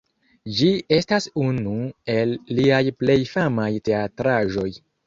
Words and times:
Ĝi 0.59 0.69
estas 0.97 1.27
unu 1.43 1.75
el 2.17 2.35
liaj 2.61 2.83
plej 3.03 3.21
famaj 3.37 3.71
teatraĵoj. 3.91 4.71